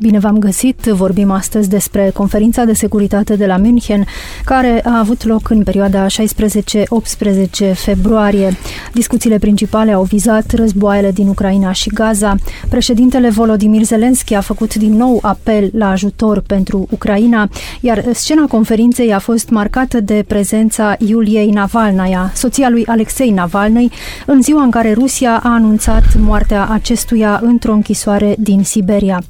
[0.00, 0.84] Bine v-am găsit!
[0.84, 4.04] Vorbim astăzi despre conferința de securitate de la München,
[4.44, 6.08] care a avut loc în perioada 16-18
[7.74, 8.56] februarie.
[8.92, 12.34] Discuțiile principale au vizat războaiele din Ucraina și Gaza.
[12.68, 17.48] Președintele Volodymyr Zelensky a făcut din nou apel la ajutor pentru Ucraina,
[17.80, 23.90] iar scena conferinței a fost marcată de prezența Iuliei Navalnaya, soția lui Alexei Navalny,
[24.26, 29.22] în ziua în care Rusia a anunțat moartea acestuia într-o închisoare din Siberia.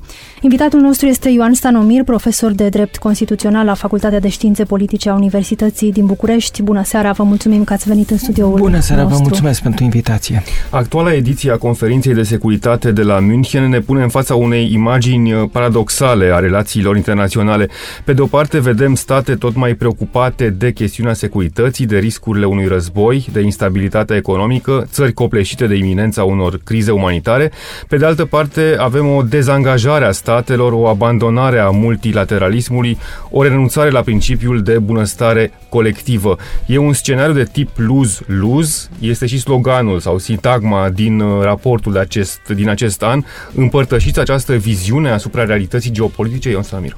[0.60, 5.14] Invitatul nostru este Ioan Stanomir, profesor de drept constituțional la Facultatea de Științe Politice a
[5.14, 6.62] Universității din București.
[6.62, 9.19] Bună seara, vă mulțumim că ați venit în studioul Bună seara, nostru.
[9.23, 10.42] vă mulțumesc pentru invitație.
[10.70, 15.33] Actuala ediție a conferinței de securitate de la München ne pune în fața unei imagini
[15.33, 17.69] uh, paradoxale a relațiilor internaționale.
[18.05, 22.66] Pe de o parte, vedem state tot mai preocupate de chestiunea securității, de riscurile unui
[22.66, 27.50] război, de instabilitatea economică, țări copleșite de iminența unor crize umanitare.
[27.88, 32.98] Pe de altă parte, avem o dezangajare a statelor, o abandonare a multilateralismului,
[33.31, 36.37] o renunțare la principiul de bunăstare colectivă.
[36.67, 41.98] E un scenariu de tip lose-lose, este și sloganul sau sintagma din uh, raportul de
[41.98, 43.23] acest, din acest an.
[43.55, 46.97] Împărtășiți această viziune asupra realității geopolitice, Ion Samir?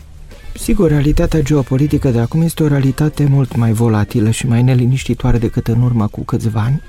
[0.54, 5.66] Sigur, realitatea geopolitică de acum este o realitate mult mai volatilă și mai neliniștitoare decât
[5.66, 6.82] în urmă cu câțiva ani.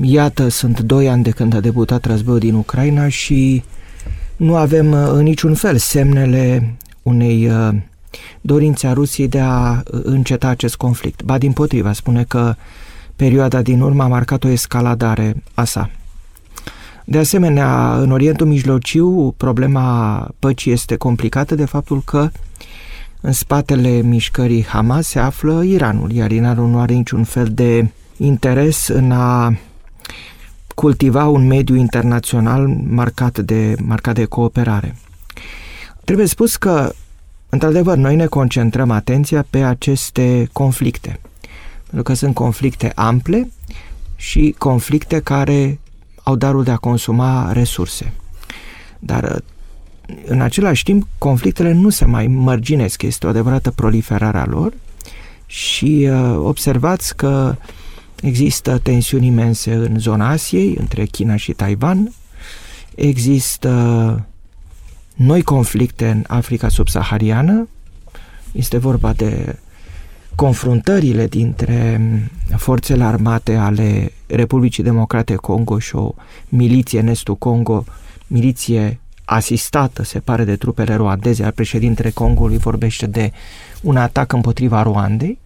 [0.00, 3.62] Iată, sunt doi ani de când a debutat războiul din Ucraina și
[4.42, 7.68] nu avem uh, în niciun fel semnele unei uh,
[8.40, 11.22] dorințe a Rusiei de a uh, înceta acest conflict.
[11.22, 12.54] Ba din potriva, spune că
[13.16, 15.90] perioada din urmă a marcat o escaladare a sa.
[17.04, 22.30] De asemenea, în Orientul Mijlociu, problema păcii este complicată de faptul că
[23.20, 28.88] în spatele mișcării Hamas se află Iranul, iar Iranul nu are niciun fel de interes
[28.88, 29.56] în a
[30.74, 34.96] cultiva un mediu internațional marcat de, marcat de cooperare.
[36.04, 36.92] Trebuie spus că,
[37.48, 41.20] într-adevăr, noi ne concentrăm atenția pe aceste conflicte,
[41.82, 43.50] pentru că sunt conflicte ample
[44.16, 45.78] și conflicte care
[46.22, 48.12] au darul de a consuma resurse.
[48.98, 49.42] Dar,
[50.24, 54.72] în același timp, conflictele nu se mai mărginesc, este o adevărată proliferare a lor
[55.46, 57.80] și uh, observați că uh,
[58.22, 62.12] Există tensiuni imense în zona Asiei, între China și Taiwan.
[62.94, 64.26] Există
[65.14, 67.68] noi conflicte în Africa subsahariană.
[68.52, 69.58] Este vorba de
[70.34, 72.00] confruntările dintre
[72.56, 76.14] forțele armate ale Republicii Democrate Congo și o
[76.48, 77.84] miliție în estul Congo,
[78.26, 83.32] miliție asistată, se pare, de trupele ruandeze, al președintele Congului vorbește de
[83.82, 85.38] un atac împotriva Ruandei.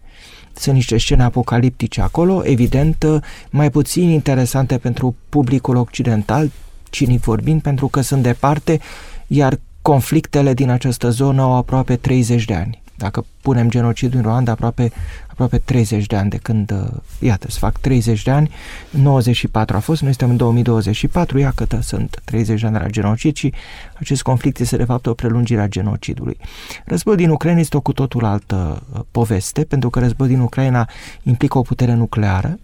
[0.57, 3.05] Sunt niște scene apocaliptice acolo, evident,
[3.49, 6.51] mai puțin interesante pentru publicul occidental,
[6.89, 8.79] cinic vorbind, pentru că sunt departe,
[9.27, 12.81] iar conflictele din această zonă au aproape 30 de ani.
[12.97, 14.91] Dacă punem genocidul în Rwanda, aproape,
[15.27, 16.87] aproape 30 de ani de când, uh,
[17.19, 18.51] iată, se fac 30 de ani,
[18.89, 23.35] 94 a fost, noi suntem în 2024, iată, sunt 30 de ani de la genocid
[23.35, 23.53] și
[23.99, 26.37] acest conflict este de fapt o prelungire a genocidului.
[26.85, 30.89] Războiul din Ucraina este o cu totul altă uh, poveste, pentru că războiul din Ucraina
[31.23, 32.59] implică o putere nucleară,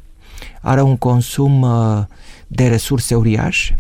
[0.62, 2.04] are un consum uh,
[2.48, 3.72] de resurse uriaș,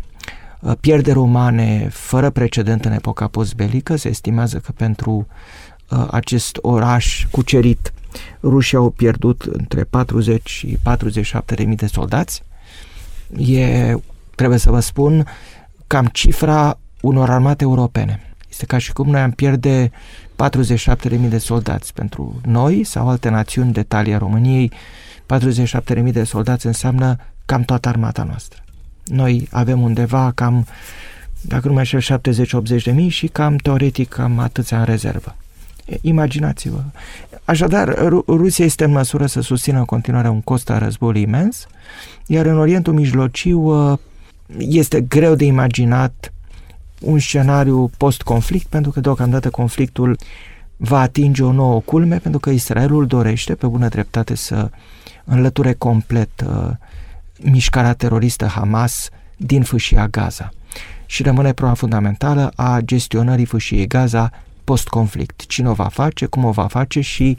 [0.79, 5.25] pierderi umane fără precedent în epoca postbelică, se estimează că pentru Uh,
[6.11, 7.93] acest oraș cucerit,
[8.43, 12.43] rușii au pierdut între 40 și 47 de mii de soldați.
[13.37, 13.95] E,
[14.35, 15.27] trebuie să vă spun,
[15.87, 18.35] cam cifra unor armate europene.
[18.49, 19.91] Este ca și cum noi am pierde
[20.35, 24.71] 47 de mii de soldați pentru noi sau alte națiuni de talia României.
[25.25, 28.63] 47 de mii de soldați înseamnă cam toată armata noastră.
[29.05, 30.65] Noi avem undeva cam,
[31.41, 35.35] dacă nu mai știu, 70-80 de mii și cam teoretic cam atâția în rezervă.
[36.01, 36.81] Imaginați-vă.
[37.45, 37.97] Așadar,
[38.27, 41.67] Rusia este în măsură să susțină în continuare un cost al războiului imens,
[42.25, 43.97] iar în Orientul Mijlociu uh,
[44.57, 46.33] este greu de imaginat
[47.01, 50.17] un scenariu post-conflict, pentru că deocamdată conflictul
[50.77, 54.69] va atinge o nouă culme, pentru că Israelul dorește, pe bună dreptate, să
[55.23, 56.69] înlăture complet uh,
[57.41, 60.53] mișcarea teroristă Hamas din fâșia Gaza.
[61.05, 64.31] Și rămâne problema fundamentală a gestionării fâșiei Gaza
[64.63, 65.45] post-conflict.
[65.45, 67.37] Cine o va face, cum o va face și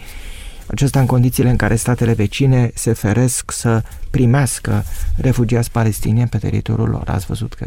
[0.66, 4.84] acesta în condițiile în care statele vecine se feresc să primească
[5.16, 7.08] refugiați palestinieni pe teritoriul lor.
[7.08, 7.66] Ați văzut că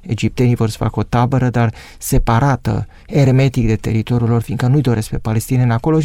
[0.00, 5.08] egiptenii vor să facă o tabără, dar separată, ermetic de teritoriul lor, fiindcă nu-i doresc
[5.08, 5.98] pe palestineni acolo,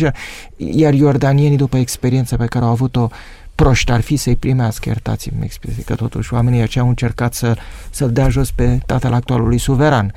[0.57, 3.09] iar iordanienii, după experiența pe care au avut-o,
[3.55, 7.57] proști ar fi să-i primească, iertați-mi expresie, că totuși oamenii aceia au încercat să,
[7.89, 10.13] să-l dea jos pe tatăl actualului suveran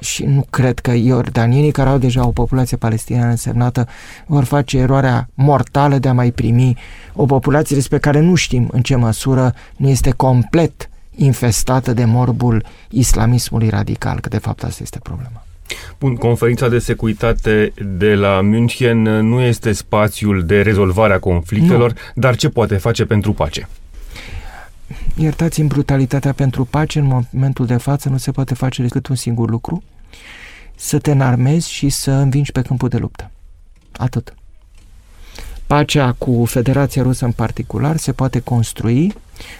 [0.00, 3.88] și nu cred că iordanienii care au deja o populație palestiniană însemnată
[4.26, 6.76] vor face eroarea mortală de a mai primi
[7.14, 12.64] o populație despre care nu știm în ce măsură nu este complet infestată de morbul
[12.88, 15.42] islamismului radical, că de fapt asta este problema.
[15.98, 21.96] Bun, conferința de securitate de la München nu este spațiul de rezolvare a conflictelor, nu.
[22.14, 23.68] dar ce poate face pentru pace?
[25.14, 29.50] Iertați-mi brutalitatea pentru pace, în momentul de față nu se poate face decât un singur
[29.50, 29.82] lucru,
[30.76, 33.30] să te înarmezi și să învingi pe câmpul de luptă.
[33.92, 34.34] Atât.
[35.66, 39.14] Pacea cu Federația Rusă în particular se poate construi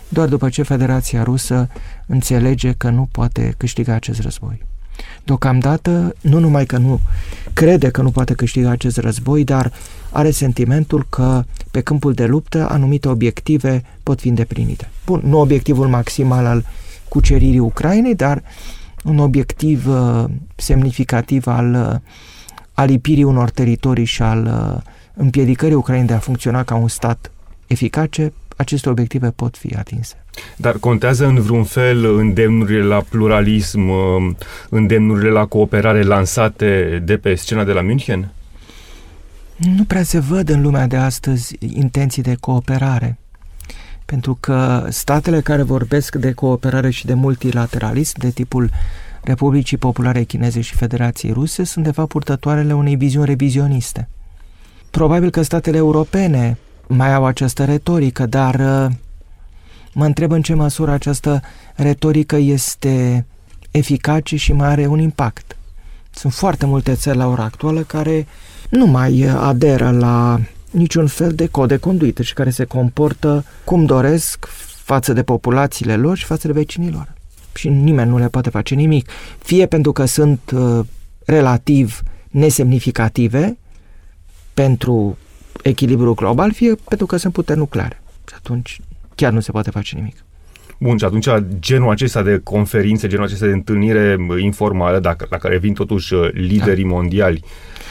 [0.09, 1.69] doar după ce Federația Rusă
[2.07, 4.67] înțelege că nu poate câștiga acest război.
[5.25, 7.01] Deocamdată, nu numai că nu
[7.53, 9.73] crede că nu poate câștiga acest război, dar
[10.11, 14.91] are sentimentul că pe câmpul de luptă anumite obiective pot fi îndeplinite.
[15.07, 16.65] Bun, nu obiectivul maximal al
[17.09, 18.43] cuceririi Ucrainei, dar
[19.05, 20.25] un obiectiv uh,
[20.57, 22.01] semnificativ al uh,
[22.73, 24.83] alipirii unor teritorii și al uh,
[25.15, 27.31] împiedicării Ucrainei de a funcționa ca un stat
[27.67, 30.25] eficace, aceste obiective pot fi atinse.
[30.57, 34.35] Dar contează în vreun fel îndemnurile la pluralism, uh,
[34.69, 38.29] îndemnurile la cooperare lansate de pe scena de la München?
[39.57, 43.19] Nu prea se văd în lumea de astăzi intenții de cooperare.
[44.05, 48.71] Pentru că statele care vorbesc de cooperare și de multilateralism, de tipul
[49.23, 54.09] Republicii Populare Chineze și Federației Ruse, sunt de fapt purtătoarele unei viziuni revizioniste.
[54.91, 58.95] Probabil că statele europene mai au această retorică, dar uh,
[59.99, 61.41] mă întreb în ce măsură această
[61.75, 63.27] retorică este
[63.71, 65.57] eficace și mai are un impact.
[66.11, 68.27] Sunt foarte multe țări la ora actuală care
[68.71, 70.41] nu mai aderă la
[70.71, 74.47] niciun fel de cod de conduită și care se comportă cum doresc
[74.85, 77.13] față de populațiile lor și față de vecinii lor.
[77.55, 79.11] Și nimeni nu le poate face nimic.
[79.39, 80.87] Fie pentru că sunt uh,
[81.25, 83.59] relativ nesemnificative
[84.55, 85.19] pentru
[85.63, 88.03] echilibru global, fie pentru că sunt puteri nucleare.
[88.29, 88.81] Și atunci
[89.19, 90.17] chiar nu se poate face nimic.
[90.79, 91.29] Bun, și atunci
[91.59, 96.29] genul acesta de conferințe, genul acesta de întâlnire informală, dacă, la care vin totuși uh,
[96.33, 96.89] liderii da.
[96.89, 97.45] mondiali,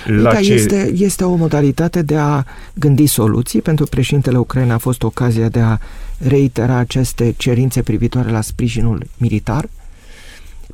[0.05, 0.53] la da, ce...
[0.53, 2.43] este, este o modalitate de a
[2.73, 3.61] gândi soluții.
[3.61, 5.77] Pentru președintele Ucraina a fost ocazia de a
[6.17, 9.69] reitera aceste cerințe privitoare la sprijinul militar.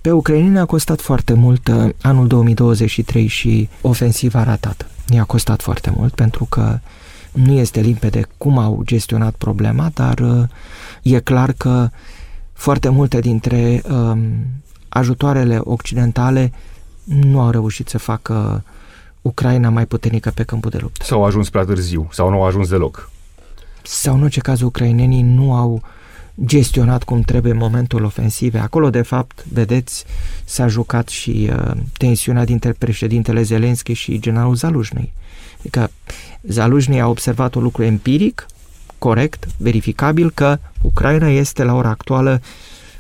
[0.02, 4.86] Pe ucraineni a costat foarte mult uh, anul 2023 și ofensiva ratată.
[5.10, 6.80] I-a costat foarte mult pentru că
[7.34, 10.44] nu este limpede cum au gestionat problema, dar uh,
[11.02, 11.90] e clar că
[12.54, 14.20] foarte multe dintre um,
[14.90, 16.52] ajutoarele occidentale
[17.04, 18.64] nu au reușit să facă
[19.22, 21.06] Ucraina mai puternică pe câmpul de luptă.
[21.06, 23.10] Sau au ajuns prea târziu, sau nu au ajuns deloc.
[23.84, 25.82] Sau în orice caz, ucrainenii nu au
[26.46, 28.60] gestionat cum trebuie momentul ofensive.
[28.60, 30.06] Acolo, de fapt, vedeți,
[30.46, 35.14] s-a jucat și uh, tensiunea dintre președintele Zelenski și generalul Zalujnei.
[35.60, 35.92] Adică
[36.48, 38.46] Zalujnii a observat un lucru empiric,
[38.98, 42.42] corect, verificabil, că Ucraina este la ora actuală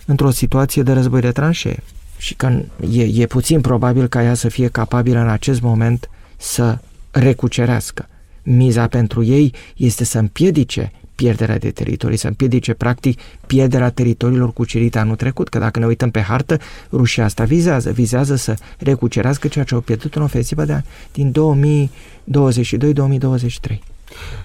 [0.06, 1.84] într-o situație de război de tranșee
[2.18, 6.78] și că e, e puțin probabil ca ea să fie capabilă în acest moment să
[7.12, 8.08] recucerească.
[8.44, 15.00] Miza pentru ei este să împiedice pierderea de teritorii, să împiedice practic pierderea teritoriilor cucerite
[15.00, 16.58] anul trecut, că dacă ne uităm pe hartă,
[16.92, 21.34] Rusia asta vizează, vizează să recucerească ceea ce au pierdut în ofensivă de, din
[23.72, 23.93] 2022-2023.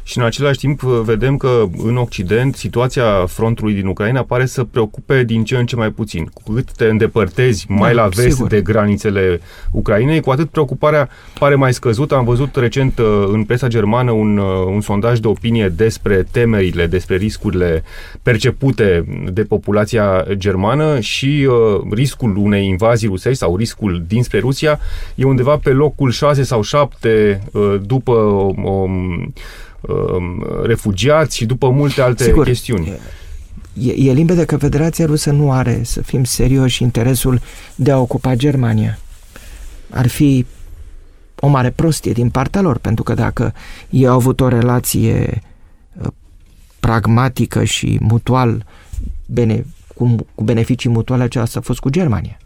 [0.02, 4.64] Și în același timp uh, vedem că în Occident situația frontului din Ucraina pare să
[4.64, 6.25] preocupe din ce în ce mai puțin.
[6.25, 8.48] Cu cât te îndepărtezi mai da, la vest sigur.
[8.48, 9.40] de granițele
[9.72, 11.08] Ucrainei, cu atât preocuparea
[11.38, 12.14] pare mai scăzută.
[12.14, 16.87] Am văzut recent uh, în presa germană un, uh, un sondaj de opinie despre temerile,
[16.87, 17.82] despre riscurile
[18.22, 24.80] percepute de populația germană și uh, riscul unei invazii rusești sau riscul dinspre Rusia
[25.14, 29.32] e undeva pe locul 6 sau 7 uh, după um, Um,
[30.62, 32.92] refugiați și după multe alte Sigur, chestiuni.
[33.80, 37.40] E, e limpede că Federația Rusă nu are, să fim serioși, interesul
[37.75, 38.99] de a ocupa Germania.
[39.90, 40.47] Ar fi
[41.40, 43.54] o mare prostie din partea lor, pentru că dacă
[43.90, 45.42] ei au avut o relație
[46.02, 46.06] uh,
[46.80, 48.66] pragmatică și mutual
[49.26, 52.38] bene, cu, cu beneficii mutuale, aceasta a fost cu Germania.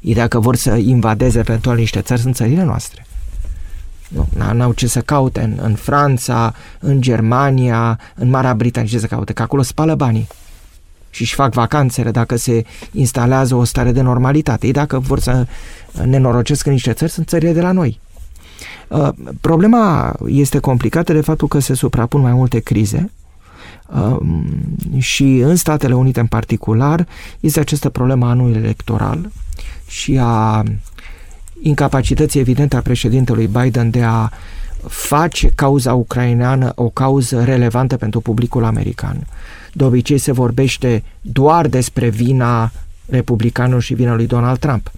[0.00, 3.06] Ei dacă vor să invadeze eventual niște țări, sunt țările noastre.
[4.08, 9.06] Nu, n-au ce să caute în, în Franța, în Germania, în Marea Britanie, ce să
[9.06, 10.28] caute, că acolo spală banii.
[11.10, 14.66] și își fac vacanțele dacă se instalează o stare de normalitate.
[14.66, 15.46] Ei dacă vor să
[16.04, 18.00] nenorocesc în niște țări, sunt țările de la noi.
[18.88, 19.08] Uh,
[19.40, 23.10] problema este complicată de faptul că se suprapun mai multe crize
[23.94, 24.44] um,
[24.98, 27.06] și în Statele Unite în particular
[27.40, 29.30] este această problemă a anului electoral
[29.86, 30.62] și a
[31.66, 34.28] incapacității evidente a președintelui Biden de a
[34.88, 39.26] face cauza ucraineană o cauză relevantă pentru publicul american.
[39.72, 42.72] De obicei se vorbește doar despre vina
[43.06, 44.90] republicanul și vina lui Donald Trump.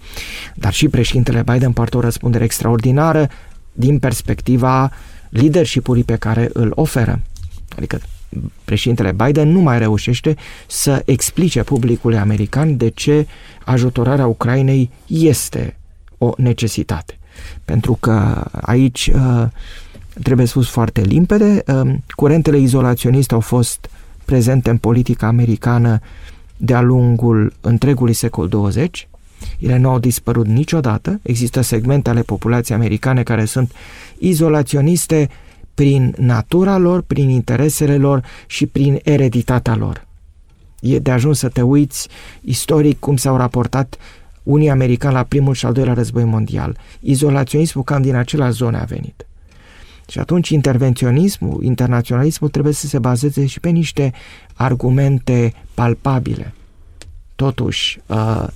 [0.55, 3.29] Dar și președintele Biden poartă o răspundere extraordinară
[3.73, 4.91] din perspectiva
[5.29, 7.19] leadership-ului pe care îl oferă.
[7.77, 7.99] Adică
[8.65, 10.35] președintele Biden nu mai reușește
[10.67, 13.27] să explice publicului american de ce
[13.65, 15.76] ajutorarea Ucrainei este
[16.17, 17.17] o necesitate.
[17.65, 19.47] Pentru că aici uh,
[20.23, 23.89] trebuie spus foarte limpede, uh, curentele izolaționiste au fost
[24.25, 25.99] prezente în politica americană
[26.57, 29.07] de-a lungul întregului secol 20,
[29.59, 31.19] ele nu au dispărut niciodată.
[31.21, 33.71] Există segmente ale populației americane care sunt
[34.17, 35.29] izolaționiste
[35.73, 40.07] prin natura lor, prin interesele lor și prin ereditatea lor.
[40.79, 42.07] E de ajuns să te uiți
[42.41, 43.97] istoric cum s-au raportat
[44.47, 46.77] unii americani la primul și al doilea război mondial.
[46.99, 49.27] Izolaționismul cam din același zone a venit.
[50.09, 54.13] Și atunci intervenționismul, internaționalismul trebuie să se bazeze și pe niște
[54.53, 56.53] argumente palpabile.
[57.35, 58.47] Totuși, uh,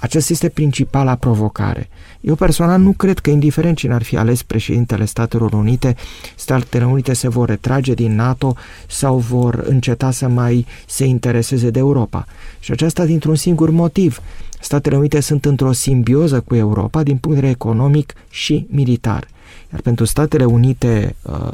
[0.00, 1.88] aceasta este principala provocare.
[2.20, 5.96] Eu personal nu cred că, indiferent cine ar fi ales președintele Statelor Unite,
[6.36, 8.54] Statele Unite se vor retrage din NATO
[8.88, 12.26] sau vor înceta să mai se intereseze de Europa.
[12.60, 14.20] Și aceasta dintr-un singur motiv.
[14.60, 19.28] Statele Unite sunt într-o simbioză cu Europa din punct de vedere economic și militar.
[19.72, 21.52] Iar pentru Statele Unite uh,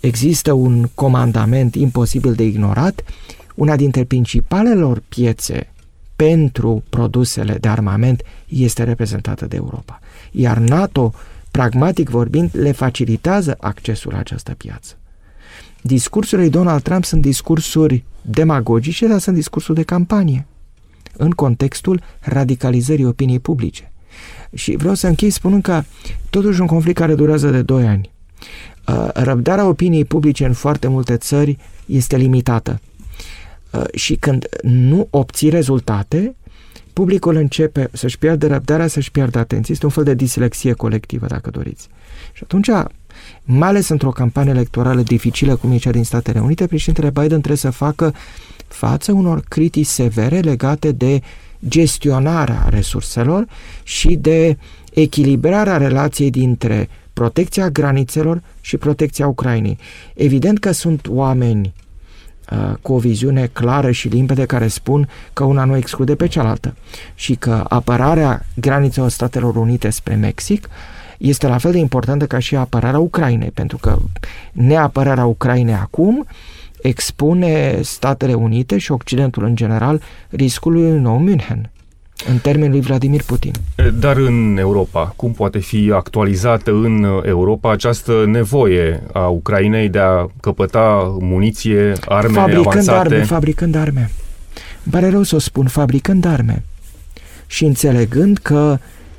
[0.00, 3.04] există un comandament imposibil de ignorat,
[3.54, 5.73] una dintre principalele piețe
[6.16, 10.00] pentru produsele de armament este reprezentată de Europa.
[10.30, 11.12] Iar NATO,
[11.50, 14.96] pragmatic vorbind, le facilitează accesul la această piață.
[15.82, 20.46] Discursurile lui Donald Trump sunt discursuri demagogice, dar sunt discursuri de campanie
[21.16, 23.92] în contextul radicalizării opiniei publice.
[24.54, 25.82] Și vreau să închei spunând că
[26.30, 28.10] totuși un conflict care durează de 2 ani.
[28.88, 32.80] Uh, răbdarea opiniei publice în foarte multe țări este limitată.
[33.74, 36.34] Uh, și când nu obții rezultate,
[36.92, 39.72] publicul începe să-și piardă răbdarea, să-și piardă atenție.
[39.72, 41.88] Este un fel de dislexie colectivă, dacă doriți.
[42.32, 42.68] Și atunci,
[43.44, 47.56] mai ales într-o campanie electorală dificilă cum e cea din Statele Unite, președintele Biden trebuie
[47.56, 48.14] să facă
[48.68, 51.20] față unor critici severe legate de
[51.68, 53.46] gestionarea resurselor
[53.82, 54.58] și de
[54.92, 59.78] echilibrarea relației dintre protecția granițelor și protecția Ucrainei.
[60.14, 61.83] Evident că sunt oameni Uh,
[62.82, 66.74] cu o viziune clară și limpede care spun că una nu exclude pe cealaltă
[67.14, 70.68] și că apărarea granițelor Statelor Unite spre Mexic
[71.18, 73.98] este la fel de importantă ca și apărarea Ucrainei, pentru că
[74.52, 76.26] neapărarea Ucrainei acum
[76.82, 81.70] expune Statele Unite și Occidentul în general riscului unui nou München
[82.28, 83.52] în termenul lui Vladimir Putin.
[83.98, 90.26] Dar în Europa, cum poate fi actualizată în Europa această nevoie a Ucrainei de a
[90.40, 92.98] căpăta muniție, arme fabricând avansate?
[92.98, 94.10] Arme, fabricând arme.
[94.84, 96.62] Îmi pare rău să o spun, fabricând arme.
[97.46, 98.78] Și înțelegând că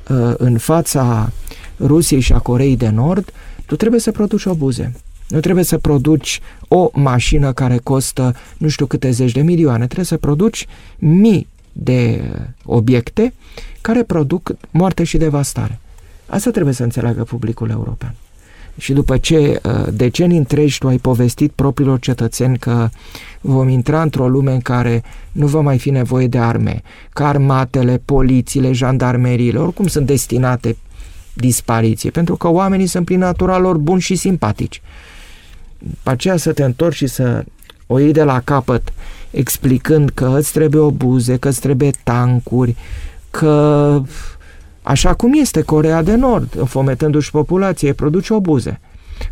[0.09, 1.31] uh, în fața
[1.79, 3.31] Rusiei și a Coreei de Nord,
[3.65, 4.93] tu trebuie să produci obuze.
[5.27, 10.05] Nu trebuie să produci o mașină care costă nu știu câte zeci de milioane, trebuie
[10.05, 12.21] să produci mii de
[12.65, 13.33] obiecte
[13.81, 15.79] care produc moarte și devastare.
[16.25, 18.15] Asta trebuie să înțeleagă publicul european.
[18.77, 22.89] Și după ce uh, decenii întregi tu ai povestit propriilor cetățeni că
[23.41, 28.01] vom intra într-o lume în care nu va mai fi nevoie de arme, că armatele,
[28.05, 30.77] polițiile, jandarmeriile, oricum sunt destinate
[31.33, 34.81] dispariție, pentru că oamenii sunt prin natura lor buni și simpatici.
[35.79, 37.43] După aceea să te întorci și să
[37.87, 38.93] o iei de la capăt
[39.35, 42.75] explicând că îți trebuie obuze, că îți trebuie tancuri,
[43.31, 44.01] că
[44.81, 48.79] așa cum este Corea de Nord, fometându-și populație, produce obuze.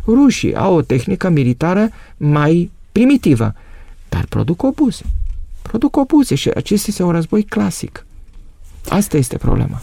[0.06, 3.54] Rușii au o tehnică militară mai primitivă,
[4.08, 5.04] dar produc obuze.
[5.62, 8.06] Produc obuze și acesta este un război clasic.
[8.88, 9.80] Asta este problema.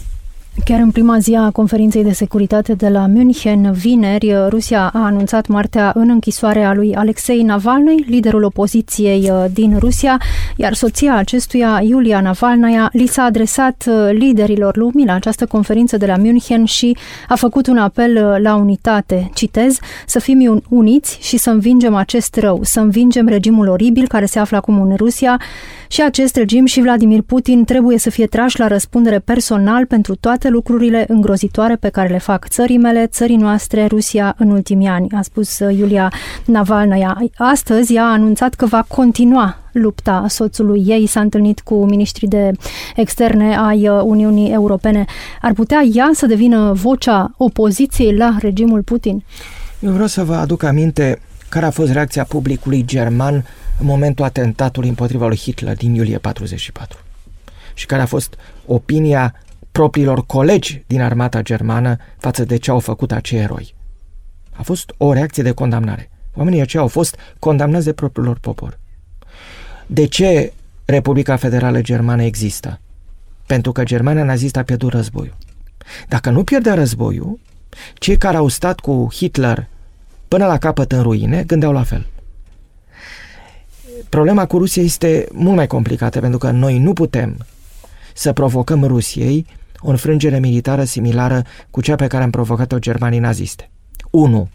[0.64, 5.46] Chiar în prima zi a conferinței de securitate de la München, vineri, Rusia a anunțat
[5.46, 10.20] moartea în închisoare a lui Alexei Navalny, liderul opoziției uh, din Rusia,
[10.56, 16.06] iar soția acestuia, Iulia Navalnaya, li s-a adresat uh, liderilor lumii la această conferință de
[16.06, 16.96] la München și
[17.28, 19.30] a făcut un apel uh, la unitate.
[19.34, 24.38] Citez, să fim uniți și să învingem acest rău, să învingem regimul oribil care se
[24.38, 25.40] află acum în Rusia
[25.92, 30.48] și acest regim și Vladimir Putin trebuie să fie trași la răspundere personal pentru toate
[30.48, 35.22] lucrurile îngrozitoare pe care le fac țării mele, țării noastre, Rusia în ultimii ani, a
[35.22, 36.12] spus Iulia
[36.44, 37.18] Navalnaya.
[37.36, 42.50] Astăzi ea a anunțat că va continua lupta soțului ei, s-a întâlnit cu ministrii de
[42.96, 45.04] externe ai Uniunii Europene.
[45.42, 49.24] Ar putea ea să devină vocea opoziției la regimul Putin?
[49.80, 53.44] Eu vreau să vă aduc aminte care a fost reacția publicului german
[53.82, 56.98] în momentul atentatului împotriva lui Hitler din iulie 44
[57.74, 58.34] și care a fost
[58.66, 59.34] opinia
[59.72, 63.74] propriilor colegi din armata germană față de ce au făcut acei eroi.
[64.52, 66.10] A fost o reacție de condamnare.
[66.34, 68.78] Oamenii aceia au fost condamnați de propriul lor popor.
[69.86, 70.52] De ce
[70.84, 72.80] Republica Federală Germană există?
[73.46, 75.36] Pentru că Germania nazistă a pierdut războiul.
[76.08, 77.40] Dacă nu pierdea războiul,
[77.94, 79.68] cei care au stat cu Hitler
[80.28, 82.06] până la capăt în ruine gândeau la fel.
[84.12, 87.36] Problema cu Rusia este mult mai complicată pentru că noi nu putem
[88.14, 89.46] să provocăm Rusiei
[89.78, 93.70] o înfrângere militară similară cu cea pe care am provocat-o germanii naziste.
[94.10, 94.48] 1.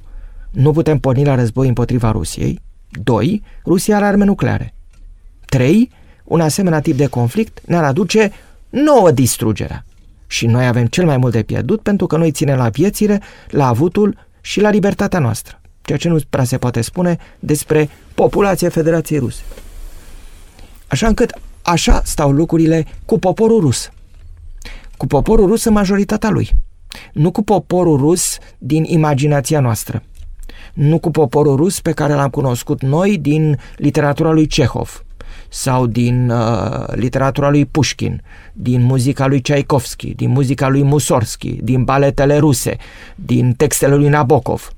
[0.52, 2.62] Nu putem porni la război împotriva Rusiei.
[3.04, 3.44] 2.
[3.66, 4.74] Rusia are arme nucleare.
[5.46, 5.92] 3.
[6.24, 8.32] Un asemenea tip de conflict ne-ar aduce
[8.70, 9.86] nouă distrugerea.
[10.28, 13.68] Și noi avem cel mai mult de pierdut pentru că noi ținem la viețile, la
[13.68, 15.57] avutul și la libertatea noastră.
[15.88, 19.42] Ceea ce nu prea se poate spune despre populația Federației Ruse.
[20.88, 23.90] Așa încât așa stau lucrurile cu poporul rus.
[24.98, 26.52] Cu poporul rus în majoritatea lui.
[27.14, 30.04] Nu cu poporul rus din imaginația noastră.
[30.74, 35.06] Nu cu poporul rus pe care l-am cunoscut noi din literatura lui Cehov
[35.50, 38.22] sau din uh, literatura lui Pushkin,
[38.54, 42.78] din muzica lui Tchaikovsky, din muzica lui Mussorgsky, din baletele ruse,
[43.16, 44.72] din textele lui Nabokov.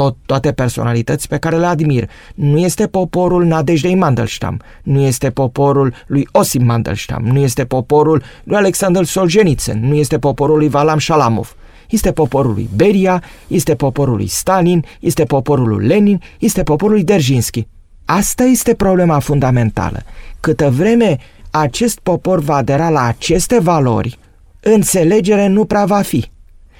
[0.00, 2.08] Tot, toate personalități pe care le admir.
[2.34, 8.56] Nu este poporul Nadejdei Mandelstam, nu este poporul lui Osim Mandelstam, nu este poporul lui
[8.56, 11.54] Alexander Solzhenitsyn, nu este poporul lui Valam Shalamov.
[11.90, 17.04] Este poporul lui Beria, este poporul lui Stalin, este poporul lui Lenin, este poporul lui
[17.04, 17.66] Derzhinsky.
[18.04, 20.02] Asta este problema fundamentală.
[20.40, 21.18] Câtă vreme
[21.50, 24.18] acest popor va adera la aceste valori,
[24.60, 26.30] înțelegere nu prea va fi.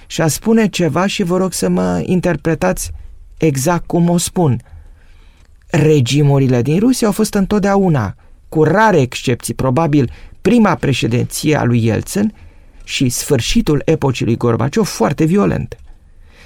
[0.06, 2.90] Și a spune ceva și vă rog să mă interpretați
[3.40, 4.60] exact cum o spun.
[5.66, 8.14] Regimurile din Rusia au fost întotdeauna,
[8.48, 12.34] cu rare excepții, probabil prima președinție a lui Yeltsin
[12.84, 15.76] și sfârșitul epocii lui Gorbaciov foarte violente.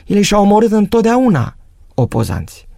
[0.07, 1.57] Ele și-au omorât întotdeauna
[1.94, 2.68] opozanți.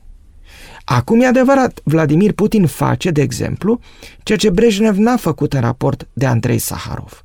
[0.84, 3.80] Acum e adevărat, Vladimir Putin face, de exemplu,
[4.22, 7.24] ceea ce Brejnev n-a făcut în raport de Andrei Saharov.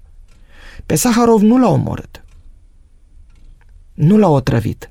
[0.85, 2.23] Pe Saharov nu l-a omorât.
[3.93, 4.90] Nu l-a otrăvit.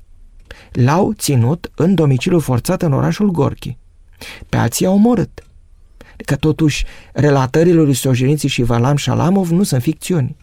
[0.71, 3.77] L-au ținut în domiciliu forțat în orașul Gorki.
[4.49, 5.43] Pe alții au omorât.
[6.25, 10.35] Că totuși relatările lui Sojeniții și Valam Shalamov nu sunt ficțiuni.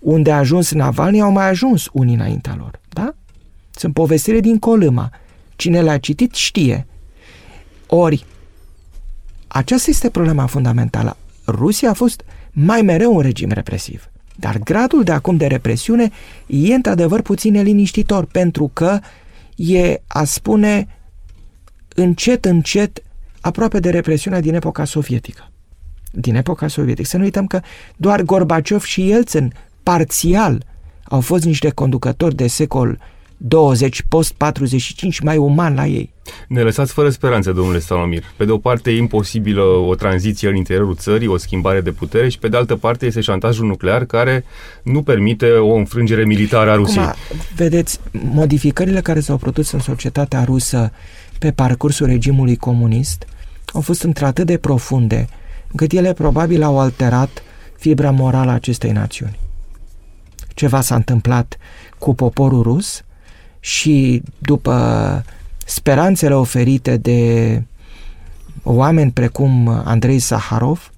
[0.00, 3.14] Unde a ajuns Navalny au mai ajuns unii înaintea lor, da?
[3.70, 5.10] Sunt povestire din Colâma.
[5.56, 6.86] Cine le-a citit știe–
[7.90, 8.24] ori,
[9.48, 11.16] aceasta este problema fundamentală.
[11.46, 14.10] Rusia a fost mai mereu un regim represiv.
[14.36, 16.10] Dar gradul de acum de represiune
[16.46, 18.98] e într-adevăr puțin neliniștitor, pentru că
[19.68, 20.86] e, a spune,
[21.94, 23.02] încet, încet,
[23.40, 25.50] aproape de represiunea din epoca sovietică.
[26.12, 27.08] Din epoca sovietică.
[27.08, 27.60] Să nu uităm că
[27.96, 30.64] doar Gorbaciov și Yeltsin, parțial,
[31.04, 32.98] au fost niște conducători de secol
[33.42, 36.12] 20 post-45 mai uman la ei.
[36.48, 38.22] Ne lăsați fără speranță, domnule Salomir.
[38.36, 42.28] Pe de o parte e imposibilă o tranziție în interiorul țării, o schimbare de putere
[42.28, 44.44] și pe de altă parte este șantajul nuclear care
[44.82, 47.04] nu permite o înfrângere militară a Rusiei.
[47.04, 50.92] Acum, vedeți, modificările care s-au produs în societatea rusă
[51.38, 53.26] pe parcursul regimului comunist
[53.72, 55.28] au fost într-atât de profunde
[55.70, 57.42] încât ele probabil au alterat
[57.76, 59.38] fibra morală a acestei națiuni.
[60.54, 61.56] Ceva s-a întâmplat
[61.98, 63.02] cu poporul rus,
[63.60, 65.24] și după
[65.66, 67.62] speranțele oferite de
[68.62, 70.92] oameni precum Andrei Saharov,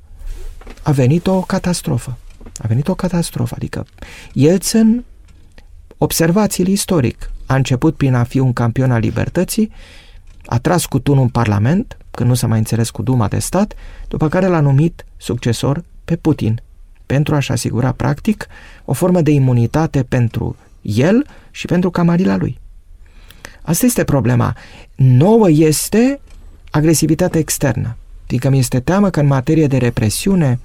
[0.83, 2.17] a venit o catastrofă.
[2.59, 3.87] A venit o catastrofă, adică
[4.33, 5.05] Yeltsin,
[5.99, 9.71] observați-l istoric, a început prin a fi un campion al libertății,
[10.47, 13.75] a tras cu tunul în Parlament, când nu s-a mai înțeles cu Duma de stat,
[14.09, 16.63] după care l-a numit succesor pe Putin,
[17.07, 18.47] pentru a-și asigura practic
[18.85, 22.61] o formă de imunitate pentru el și pentru camarila lui.
[23.63, 24.57] Asta este problema.
[24.95, 26.21] Nouă este
[26.71, 27.97] agresivitatea externă.
[28.25, 30.59] Adică mi este teamă că în materie de represiune,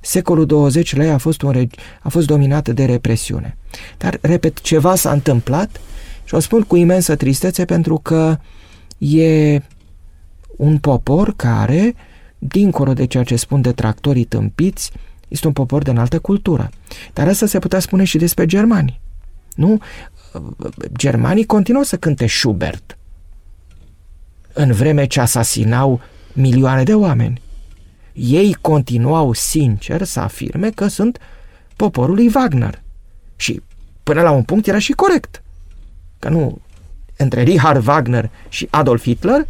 [0.00, 3.56] secolul 20 la ei a fost, un reg- a fost dominat de represiune.
[3.98, 5.80] Dar, repet, ceva s-a întâmplat
[6.24, 8.38] și o spun cu imensă tristețe pentru că
[8.98, 9.60] e
[10.56, 11.94] un popor care
[12.38, 14.90] dincolo de ceea ce spun detractorii tâmpiți,
[15.28, 16.70] este un popor de înaltă cultură.
[17.12, 19.00] Dar asta se putea spune și despre germani.
[19.54, 19.80] Nu?
[20.96, 22.98] Germanii continuă să cânte Schubert
[24.52, 26.00] în vreme ce asasinau
[26.32, 27.42] milioane de oameni.
[28.12, 31.18] Ei continuau sincer să afirme că sunt
[31.76, 32.82] poporul lui Wagner.
[33.36, 33.62] Și
[34.02, 35.42] până la un punct era și corect.
[36.18, 36.60] Că nu,
[37.16, 39.46] între Richard Wagner și Adolf Hitler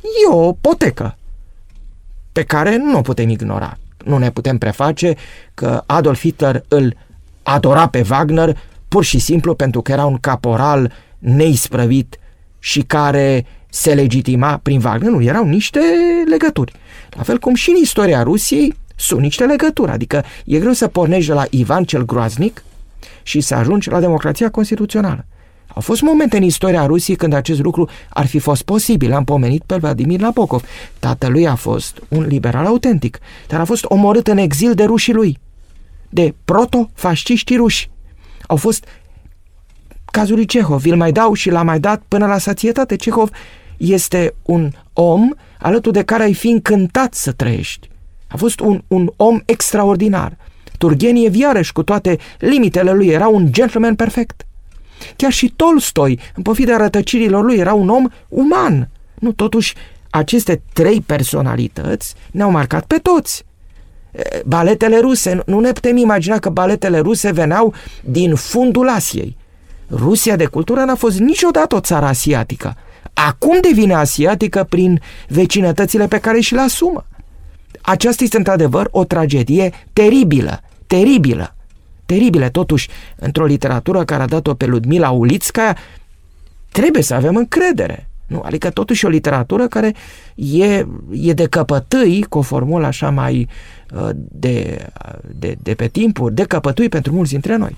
[0.00, 1.16] e o potecă
[2.32, 3.78] pe care nu o putem ignora.
[4.04, 5.14] Nu ne putem preface
[5.54, 6.96] că Adolf Hitler îl
[7.42, 8.58] adora pe Wagner
[8.94, 12.18] pur și simplu pentru că era un caporal neisprăvit
[12.58, 15.10] și care se legitima prin Wagner.
[15.10, 15.80] Nu, erau niște
[16.28, 16.72] legături.
[17.10, 19.90] La fel cum și în istoria Rusiei sunt niște legături.
[19.90, 22.64] Adică e greu să pornești de la Ivan cel Groaznic
[23.22, 25.26] și să ajungi la democrația constituțională.
[25.66, 29.12] Au fost momente în istoria Rusiei când acest lucru ar fi fost posibil.
[29.12, 30.64] Am pomenit pe Vladimir Nabokov.
[30.98, 35.38] Tatălui a fost un liberal autentic, dar a fost omorât în exil de rușii lui,
[36.08, 37.92] de proto-fasciștii ruși.
[38.46, 38.84] Au fost
[40.10, 42.96] cazul lui Cehov, îl mai dau și l-a mai dat până la sațietate.
[42.96, 43.30] Cehov
[43.76, 47.88] este un om alături de care ai fi încântat să trăiești.
[48.28, 50.36] A fost un, un om extraordinar.
[50.78, 54.46] Turgeniev iarăși cu toate limitele lui era un gentleman perfect.
[55.16, 58.88] Chiar și Tolstoi, în pofida rătăcirilor lui, era un om uman.
[59.14, 59.74] Nu, totuși,
[60.10, 63.44] aceste trei personalități ne-au marcat pe toți.
[64.44, 67.74] Baletele ruse, nu ne putem imagina că baletele ruse veneau
[68.04, 69.36] din fundul Asiei.
[69.90, 72.76] Rusia de cultură n-a fost niciodată o țară asiatică.
[73.14, 77.06] Acum devine asiatică prin vecinătățile pe care și le asumă.
[77.80, 81.54] Aceasta este într-adevăr o tragedie teribilă, teribilă,
[82.06, 82.48] teribilă.
[82.48, 85.76] Totuși, într-o literatură care a dat-o pe Ludmila Ulitskaya,
[86.72, 88.08] trebuie să avem încredere.
[88.34, 88.42] Nu?
[88.44, 89.94] Adică totuși o literatură care
[90.34, 93.48] e, e de căpătâi, cu o formulă așa mai
[93.94, 94.86] uh, de,
[95.38, 97.76] de, de pe timpuri, de căpătâi pentru mulți dintre noi.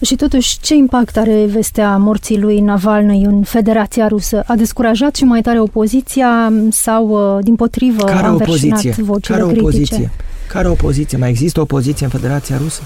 [0.00, 4.42] Și totuși, ce impact are vestea morții lui Navalny în Federația Rusă?
[4.46, 8.94] A descurajat și mai tare opoziția sau, uh, din potrivă, Care a opoziție?
[8.98, 9.66] vocile Care critice?
[9.66, 10.10] opoziție?
[10.48, 11.18] Care opoziție?
[11.18, 12.82] Mai există opoziție în Federația Rusă?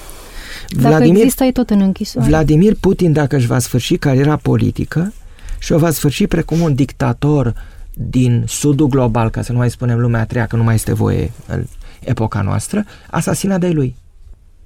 [0.68, 2.28] Dacă Vladimir, există, e tot în închisoare.
[2.28, 5.12] Vladimir Putin, dacă își va sfârși cariera politică
[5.58, 7.54] și o va sfârși precum un dictator
[7.92, 10.92] din sudul global, ca să nu mai spunem lumea a treia, că nu mai este
[10.92, 11.64] voie în
[12.00, 13.96] epoca noastră, asasina de lui.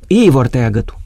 [0.07, 1.00] Ei vor tăia gâtul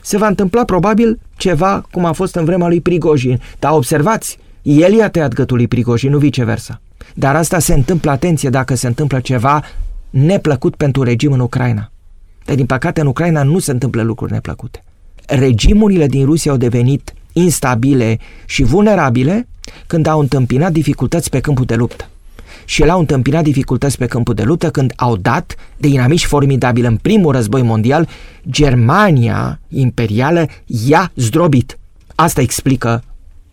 [0.00, 3.40] se va întâmpla probabil ceva cum a fost în vremea lui Prigojin.
[3.58, 6.80] Dar observați, el i-a tăiat gâtul lui Prigojin, nu viceversa.
[7.14, 9.62] Dar asta se întâmplă, atenție, dacă se întâmplă ceva
[10.10, 11.90] neplăcut pentru regim în Ucraina.
[12.44, 14.84] Dar din păcate în Ucraina nu se întâmplă lucruri neplăcute.
[15.26, 19.48] Regimurile din Rusia au devenit instabile și vulnerabile
[19.86, 22.06] când au întâmpinat dificultăți pe câmpul de luptă
[22.64, 26.86] și el au întâmpinat dificultăți pe câmpul de luptă când au dat de inamici formidabili.
[26.86, 28.08] În primul război mondial,
[28.50, 31.78] Germania imperială i-a zdrobit.
[32.14, 33.04] Asta explică,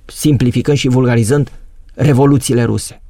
[0.06, 1.52] simplificând și vulgarizând,
[1.94, 3.02] revoluțiile ruse.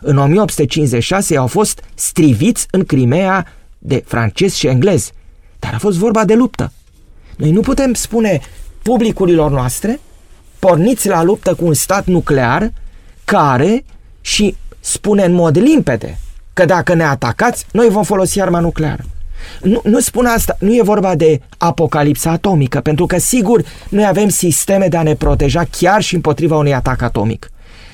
[0.00, 3.46] În 1856 au fost striviți în Crimea
[3.78, 5.12] de francezi și englezi,
[5.58, 6.72] dar a fost vorba de luptă.
[7.36, 8.40] Noi nu putem spune
[8.82, 10.00] publicurilor noastre,
[10.58, 12.72] porniți la luptă cu un stat nuclear
[13.24, 13.84] care
[14.20, 16.18] și spune în mod limpede
[16.52, 19.04] că dacă ne atacați, noi vom folosi arma nucleară.
[19.62, 24.28] Nu, nu spun asta, nu e vorba de apocalipsa atomică, pentru că sigur noi avem
[24.28, 27.50] sisteme de a ne proteja chiar și împotriva unui atac atomic.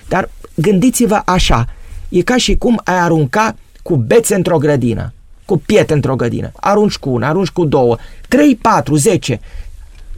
[0.09, 1.66] Dar gândiți-vă așa,
[2.09, 5.12] e ca și cum ai arunca cu bețe într-o grădină,
[5.44, 6.53] cu pietre într-o grădină.
[6.55, 7.96] Arunci cu una, arunci cu două,
[8.29, 9.40] 3, 4, 10,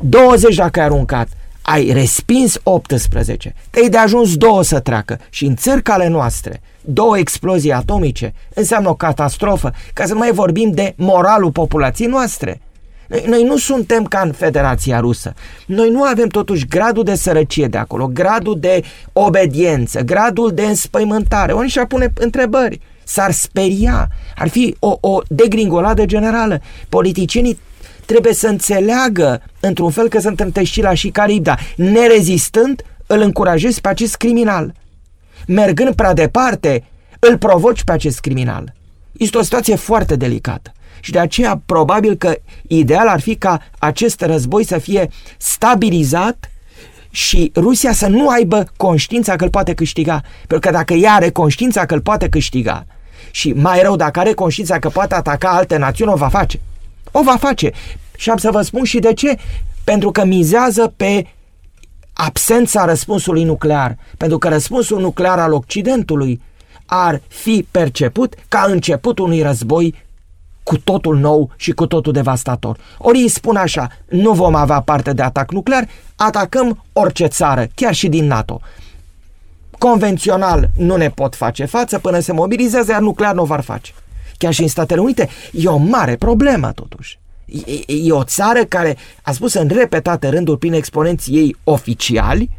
[0.01, 1.29] 20 dacă ai aruncat
[1.68, 7.72] ai respins 18, te-ai de ajuns două să treacă și în țărcale noastre, două explozii
[7.72, 12.61] atomice, înseamnă o catastrofă, ca să mai vorbim de moralul populației noastre.
[13.09, 15.35] Noi, noi nu suntem ca în Federația Rusă.
[15.66, 21.52] Noi nu avem totuși gradul de sărăcie de acolo, gradul de obediență, gradul de înspăimântare.
[21.52, 22.81] Unii și-ar pune întrebări.
[23.05, 24.09] S-ar speria.
[24.37, 26.61] Ar fi o, o degringoladă generală.
[26.88, 27.59] Politicienii
[28.07, 31.57] trebuie să înțeleagă într-un fel că sunt la și Caribda.
[31.77, 34.75] Nerezistând, îl încurajezi pe acest criminal.
[35.47, 36.85] Mergând prea departe,
[37.19, 38.73] îl provoci pe acest criminal.
[39.12, 40.73] Este o situație foarte delicată.
[41.01, 46.51] Și de aceea, probabil că ideal ar fi ca acest război să fie stabilizat
[47.11, 50.23] și Rusia să nu aibă conștiința că îl poate câștiga.
[50.47, 52.87] Pentru că dacă ea are conștiința că îl poate câștiga
[53.31, 56.61] și mai rău, dacă are conștiința că poate ataca alte națiuni, o va face.
[57.12, 57.71] O va face.
[58.16, 59.37] Și am să vă spun și de ce.
[59.85, 61.27] Pentru că mizează pe
[62.12, 63.97] absența răspunsului nuclear.
[64.16, 66.40] Pentru că răspunsul nuclear al Occidentului
[66.87, 69.95] ar fi perceput ca început unui război
[70.62, 72.79] cu totul nou și cu totul devastator.
[72.99, 77.95] Ori îi spun așa, nu vom avea parte de atac nuclear, atacăm orice țară, chiar
[77.95, 78.61] și din NATO.
[79.79, 83.92] Convențional nu ne pot face față până se mobilizează, iar nuclear nu o vor face.
[84.38, 87.18] Chiar și în Statele Unite e o mare problemă totuși.
[87.87, 92.51] E, e o țară care a spus în repetate rânduri prin exponenții ei oficiali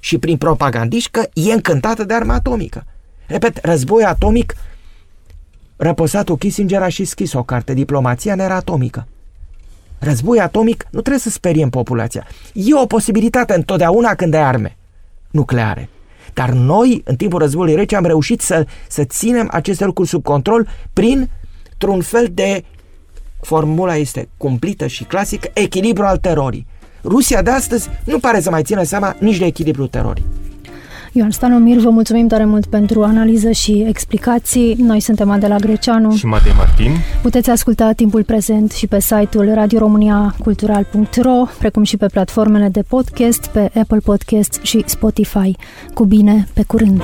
[0.00, 2.86] și prin propagandiști că e încântată de arma atomică.
[3.26, 4.54] Repet, război atomic,
[5.76, 9.06] răposatul Kissinger a și scris o carte, Diplomația atomică.
[9.98, 12.26] Război atomic nu trebuie să speriem populația.
[12.52, 14.76] E o posibilitate întotdeauna când ai arme
[15.30, 15.88] nucleare.
[16.34, 20.68] Dar noi, în timpul războiului rece, am reușit să, să ținem aceste lucruri sub control
[20.92, 21.30] prin
[21.88, 22.64] un fel de
[23.40, 26.66] formula este cumplită și clasică, echilibru al terorii.
[27.04, 30.24] Rusia de astăzi nu pare să mai țină seama nici de echilibru terorii.
[31.16, 34.74] Ioan Stanomir, vă mulțumim tare mult pentru analiză și explicații.
[34.78, 36.90] Noi suntem Adela Greceanu și Matei Martin.
[37.22, 43.70] Puteți asculta timpul prezent și pe site-ul radioromaniacultural.ro, precum și pe platformele de podcast, pe
[43.80, 45.56] Apple Podcast și Spotify.
[45.94, 47.02] Cu bine, pe curând!